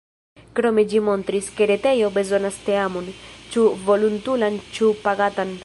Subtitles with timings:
[0.59, 3.13] Krome ĝi montris, ke retejo bezonas teamon,
[3.53, 5.55] ĉu volontulan ĉu pagatan.